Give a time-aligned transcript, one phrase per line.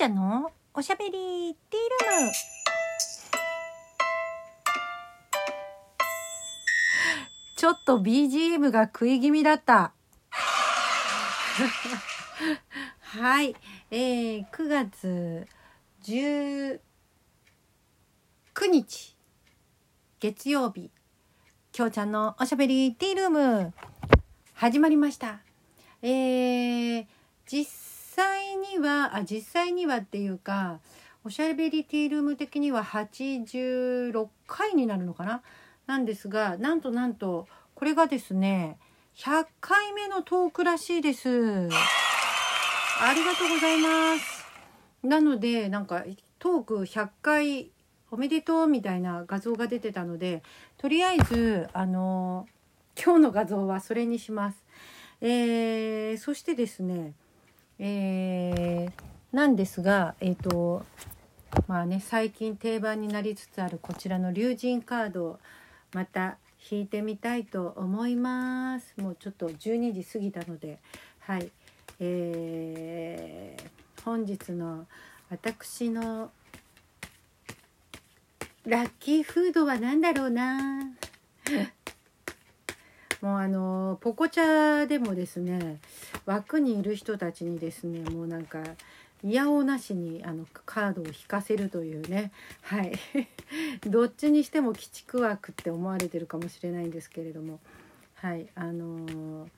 [0.00, 0.50] ちゃんの？
[0.72, 1.20] おしゃべりティー
[2.10, 2.32] ルーム
[7.58, 9.92] ちょっと BGM が食い気味だった。
[13.02, 13.54] はい、
[13.90, 15.46] えー、9月
[16.02, 16.80] 19
[18.70, 19.14] 日
[20.18, 20.90] 月曜日
[21.72, 23.74] きょうちゃんのおしゃべりティールーム。
[24.54, 25.40] 始まりました。
[26.00, 27.06] えー、
[27.44, 27.89] 実
[28.20, 30.80] 際にはあ実際にはっていうか
[31.24, 35.42] おしゃべりティールーム的には86回になるのかな？
[35.86, 38.78] なんですがなんとなんとこれがですね
[39.16, 41.28] 100回目のトークらしいです。
[41.28, 44.44] ありがとうございます。
[45.02, 46.04] なのでなんか
[46.38, 47.70] トーク100回
[48.10, 50.42] おめでとうみたいな画像が出てたので
[50.78, 52.46] とりあえずあの
[53.02, 54.62] 今日の画像はそれにします。
[55.22, 57.14] えー、そしてですね
[57.82, 60.84] えー、なんですがえっ、と
[61.66, 65.38] まあね最近定番になりつつあるこちらの龍神カードを
[65.94, 66.36] また
[66.70, 68.94] 引いてみたいと思います。
[68.98, 70.78] もうちょっと12時過ぎたので
[71.20, 71.50] はい、
[72.00, 74.86] えー、本日の
[75.30, 76.30] 私の
[78.66, 80.82] ラッキーフードは何だろうな
[83.20, 85.78] もうあのポコチャでもですね
[86.26, 88.62] 枠にいる人たちにですねもうなんか
[89.22, 92.92] 嫌おなしにあのカードを引かせるというねはい。
[93.86, 97.60] どっちにしても鬼畜枠って思われてるかもしれないんですけれども
[98.14, 98.46] はい。
[98.54, 99.48] あのー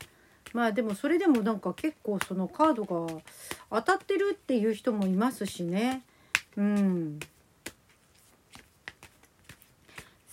[0.53, 3.23] まあでもそれでもなんか結構そのカードが
[3.71, 6.03] 当たってるっていう人もいますしね。
[6.57, 7.21] うん。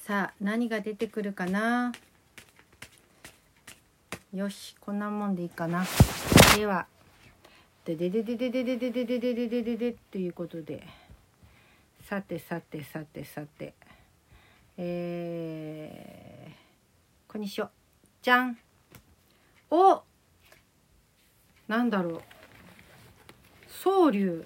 [0.03, 1.93] さあ何が出てくるかな？
[4.33, 5.83] よしこんなもんでいいかな。
[6.55, 6.85] では
[7.83, 10.85] でででででででででででででででということで
[12.07, 13.73] さてさてさてさて
[14.77, 17.69] えー、これにしよう
[18.21, 18.57] じゃん
[19.71, 20.03] お
[21.67, 22.21] なんだろう
[23.67, 24.45] 宗龍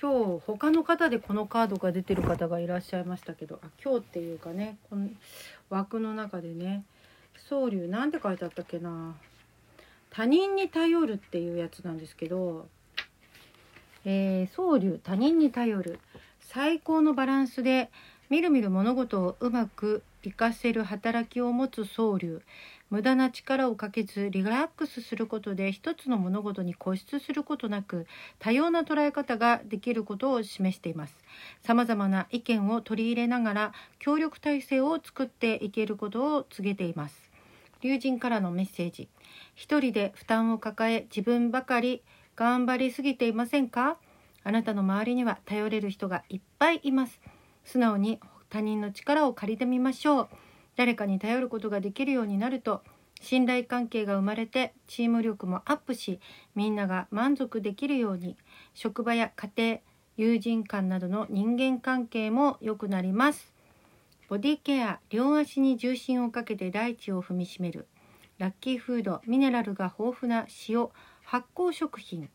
[0.00, 5.08] 今日他の方でこのカードが出てる方がいらっしゃいましたけどあ今日っていうかねこの
[5.68, 6.84] 枠の中でね
[7.48, 9.14] 宗龍なんて書いてあったっけな。
[10.10, 12.68] 他人に頼るっていうやつなんですけど
[14.08, 15.98] えー、宗龍他人に頼る。
[16.40, 17.90] 最高のバランスで
[18.30, 22.40] みるみる物事をうまく活かせる働きを持つ宗龍
[22.88, 28.06] 無駄な力をかけずリラックスすることで一つの物事に固執することなく
[28.38, 31.16] 多様な捉え方ができることを示しています。
[31.62, 37.25] 様々な意見を取り入れながら協力体制を作っていけることを告げています。
[37.86, 39.08] 友人からのメッセージ。
[39.54, 42.02] 一人で負担を抱え自分ばかり
[42.34, 43.96] 頑張りすぎていませんか？
[44.44, 47.20] あなたの周りには頼れる人がいっぱいいます。
[47.64, 50.28] 素直に他人の力を借りてみましょう。
[50.76, 52.82] 誰かに頼ることができるようになると
[53.20, 56.20] 信頼関係が生まれてチーム力もアップし
[56.54, 58.36] みんなが満足できるように
[58.74, 59.78] 職場や家庭
[60.18, 63.55] 友人間などの人間関係も良くなります。
[64.28, 67.86] ボディケア両足に重心をかけて大地を踏みしめる。
[68.38, 70.88] ラッキーフードミネラルが豊富な塩
[71.22, 72.28] 発酵食品。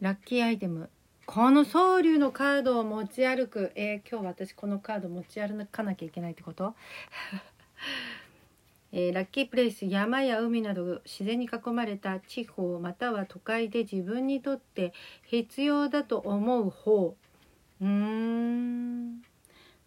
[0.00, 0.88] ラッキーアイテム。
[1.26, 3.72] この総流のカードを持ち歩く。
[3.74, 6.76] えー、今日私このカード持ち歩かなきゃいけないってこと？
[8.92, 14.92] えー、ラッキープレイス山や海など自然に囲まれた地方または都会で自分にとって
[15.24, 17.16] 必要だと思う方。
[17.80, 19.22] うーん。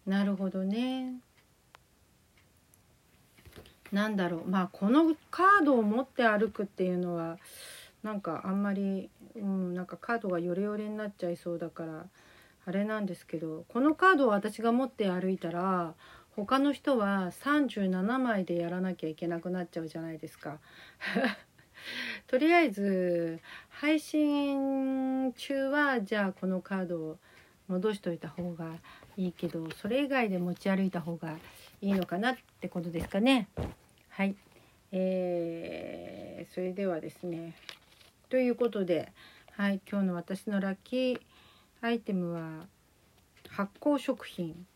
[0.06, 1.14] なるほどね。
[3.92, 7.38] なんだろうまあこのカードを持って歩くっていうのは
[8.02, 12.06] なんかあんまり、うん、なんかカードがヨレヨレになっちゃいそうだから
[12.66, 15.94] あれなんですけどこのカードを私が持って歩いたら
[16.36, 20.58] 他の人は37枚でやらなきゃいけなくなっちゃうじゃないですか。
[22.28, 23.40] とりあえず
[23.70, 27.18] 配信中はじゃあこのカードを
[27.68, 28.74] 戻しといた方が
[29.16, 31.36] いいけどそれ以外で持ち歩いた方が
[31.80, 33.48] いいのかなってことですかね。
[34.10, 34.34] はい、
[34.92, 37.54] えー、それではですね
[38.28, 39.12] ということで、
[39.56, 41.20] はい、今日の私のラッキー
[41.80, 42.66] アイテムは
[43.48, 44.66] 発酵食品。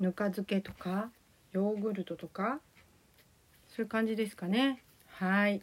[0.00, 1.10] ぬか漬けとか
[1.52, 2.58] ヨーグルトとか
[3.68, 4.82] そういう感じですかね。
[5.08, 5.62] はい。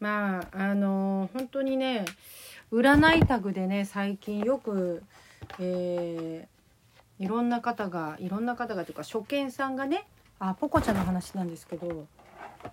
[0.00, 2.04] まああの本当にね
[2.70, 5.02] 占いタグでね最近よく、
[5.58, 10.06] えー、いろんな方がいろんな方がというか初見さんがね
[10.40, 12.06] あポコちゃんの話なんですけど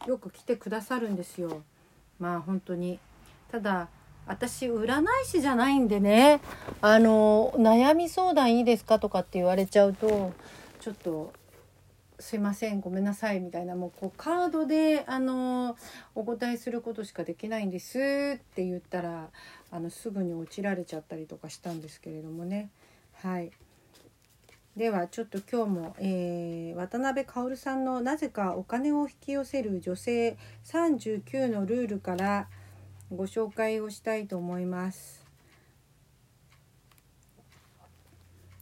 [0.08, 1.62] よく来てくださるんですよ。
[2.20, 3.00] まあ本当に。
[3.52, 3.88] ただ
[4.28, 6.42] 私占い師じゃないんでね。
[6.82, 10.34] あの悩み相談いいですかとかって言われちゃうと
[10.80, 11.34] ちょっと
[12.20, 15.76] すいませんごめんなさいみたいなもうこうカードであの
[16.16, 18.00] お答えすることしかできないんです
[18.38, 19.30] って言ったら
[19.72, 22.70] あのすぐに落ちられちゃったりとかしたんですけれどもね。
[23.22, 23.52] はい。
[24.76, 32.50] ではちょっと今日も、えー、渡辺薫さんのなぜかお金を引き寄せる女性39のルールから
[33.10, 35.24] ご紹介をしたいと思います。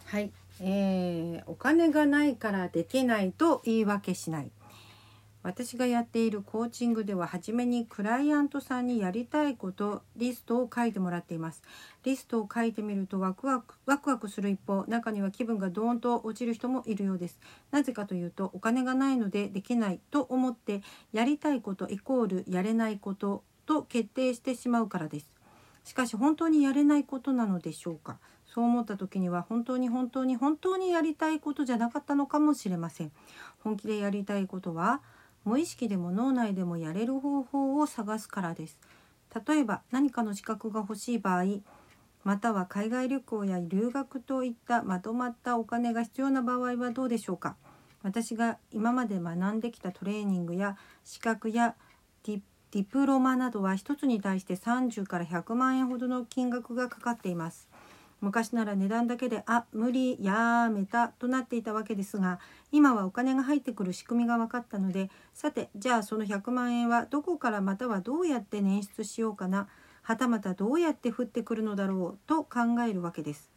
[0.06, 0.32] はい、
[0.62, 4.52] えー、お金がないからできないと言い訳しない。
[5.44, 11.62] 私がやっているコーチングでは初めにクライアントさんにやりたいことリストを書いてもらっています。
[12.04, 17.40] リストを書いてみるとワクワクワクワクする一方中には気分がドーンと落ちる人もいるようです。
[17.72, 20.82] なぜかというとお金がないのでできないと思って
[21.12, 25.28] やりたいことイコールやれないことと決定してしまうからです。
[25.84, 28.18] しかし本当にやれないことなのでしょうか？
[28.46, 33.12] そう思った時には本当に本当に本当にやりたいことじゃなかったのかもしれません。
[33.60, 35.02] 本気でやりたいことは
[35.46, 38.78] 無意識でも脳内でもやれる方法を探すからです。
[39.48, 41.46] 例えば何かの資格が欲しい場合
[42.24, 47.56] または海外旅行や留学といったまとまったお金が必要な場合はどうでしょうか？
[48.02, 51.76] 私が今まで学んできたトレーニングや資格や
[52.24, 52.42] ディ
[52.72, 57.70] ディプロマなどは1つに対して30から100万円ほどの金額がかかっています。
[58.24, 62.40] 昔なら値段だけであ無理やめたとなっていたわけですが
[62.72, 69.68] 今はお金が入ってくる仕組みが分かったのでさてじゃあその100万円はどこからまたはどうやって捻出しようかな
[70.04, 73.50] はたまたどうやって降ってくるのだろうと考えるわけです。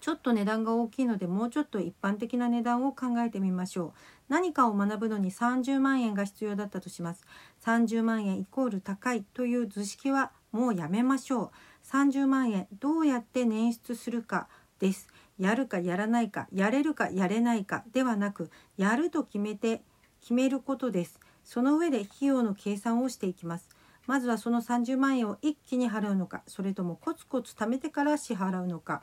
[0.00, 3.92] ちょっと値段が大きいのでもうちょっと一般的な値段を考えてみましょう。
[4.28, 7.26] 何かを学ぶのに30万円が必要だったとします。
[7.64, 11.50] 30万円イコール高いという図式はもうやめましょう。
[11.92, 14.48] 30万円どうやって捻出するか
[14.80, 15.08] です。
[15.38, 19.82] やるかやらないかやれるかやれないかではなくやると決めて
[20.20, 21.20] 決めることです。
[21.44, 23.68] その上で費用の計算をしていきます。
[24.06, 29.02] まずはその30万円を一気に払うのかそれともコツコツ貯めてから支払うのか。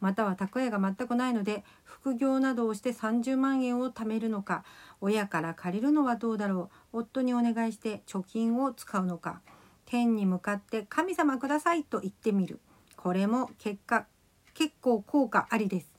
[0.00, 4.64] または蓄えが全くないので副業などをして30万円を貯めるのか。
[5.00, 6.98] 親から借りるのはどうだろう。
[6.98, 9.40] 夫にお願いして貯金を使うのか。
[9.90, 12.60] 天に向かって神様くださいと言ってみる。
[12.96, 14.06] これも結果
[14.54, 15.92] 結構効果ありです。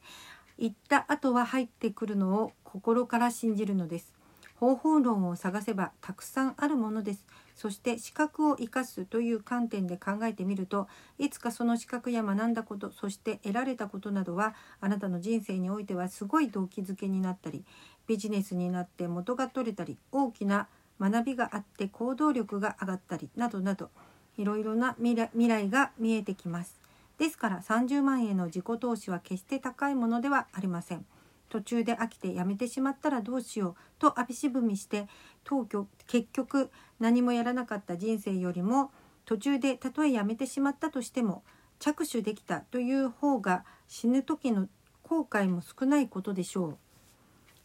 [0.57, 4.13] 言った後は入ってくるのを心から信じるのです。
[4.55, 7.25] 方法論を探せばたくさんあるものです。
[7.61, 10.88] そして資格を生かすという観点で考えてみると
[11.19, 17.63] いつかその資格や学んだことそして得られたことなどはあなたの人生においてはすごい動機づけになったり
[18.07, 20.69] ビジネスになって元が取れたり大きな
[21.01, 23.89] 学びがあって行動力が上がったりなどなど
[24.38, 26.80] いろいろな未来が見えてきます。
[27.18, 31.06] ですから30万円の自己投資は決して高いものではありません。
[31.50, 35.07] 途中で飽きてやめてしまったらどうしようとあびしぶみして
[35.44, 38.92] 当局結局何もやらなかった人生よりも
[39.25, 41.44] 途中でたとえやめてしまったとしても
[41.80, 44.69] 着手できたという方が死ぬ時の
[45.03, 46.77] 後悔も少ないことでしょう。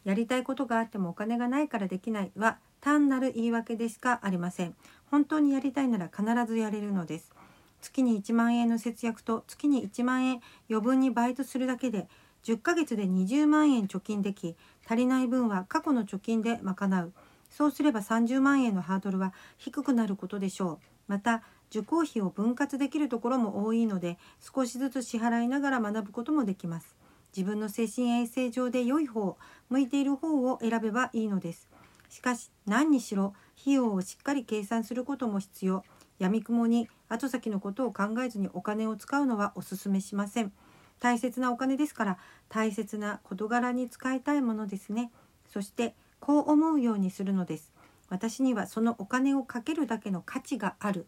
[0.04, 4.76] やりたいことがあってもお金がないからできないは単なる言い訳でしかありません。
[5.10, 7.32] 本当にやりたいなら必ずやれるのです。
[7.80, 10.40] 月に1万円の節約と月に1万円
[10.70, 12.06] 余分にバイトするだけで
[12.44, 14.54] 10ヶ月で20万円貯金でき
[14.88, 17.12] 足りない分は過去の貯金で賄う。
[17.50, 20.78] そうすれば30万円のハードルは低くなることでしょう。
[21.08, 26.94] また受講費を分割できるところも多いので少しずつ支払いながら学ぶこともできます。
[27.36, 29.36] 自分の精神衛生上で良い方
[29.70, 31.68] 向いている方を選べばいいのです。
[32.08, 35.84] しかし何にしろ費用をしっかり計算することも必要。
[36.18, 40.52] やみくもに後先のことを考えずにお金を使うのはお勧めしません。
[40.98, 45.10] 大切なお金ですから大切な事柄に使いたいものですね。
[45.46, 47.72] そしてこう思うようにするのです。
[48.08, 51.06] 私にはそのお金をかけるだけの価値がある。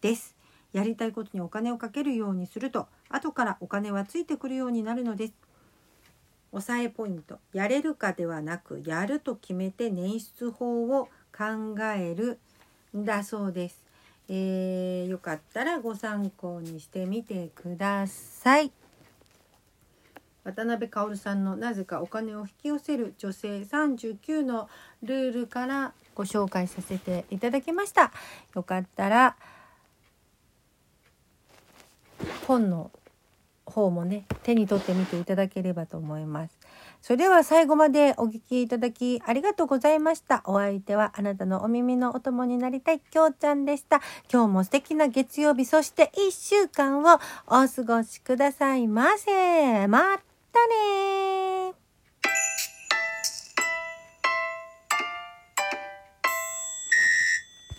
[0.00, 0.36] です。
[0.72, 5.32] やりたいことにお金をかけるようにすると後からお金はついてくるようになるのです。
[6.52, 7.38] 押さえポイント。
[7.52, 12.38] やれるかではなくやると決めて捻出法を考える
[12.96, 13.84] んだそうです、
[14.28, 18.72] えー、よかったらご参考にしてみてください。
[20.44, 24.70] 渡辺薫さんのなぜかお金を引き寄せる女性39の
[25.02, 28.12] ルールからご紹介させていただきました。
[28.54, 29.36] よかったら
[32.46, 32.90] 本の
[33.70, 36.58] 方もね手に取ってみていただければと思います。
[37.00, 40.42] それでは最後までお聞きいただきありがとうございました。
[40.44, 44.00] お相手はあなたのお耳のお供になりたいきょうちゃんでした。
[44.32, 49.86] 今日も素敵な月曜日、そして1週間をお過ごしくださいませ。
[49.86, 50.18] ま
[50.52, 51.87] たね